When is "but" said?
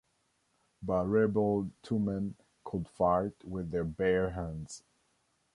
0.81-1.05